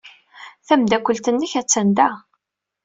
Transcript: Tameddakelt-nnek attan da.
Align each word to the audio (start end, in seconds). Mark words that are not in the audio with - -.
Tameddakelt-nnek 0.67 1.53
attan 1.61 1.89
da. 1.97 2.09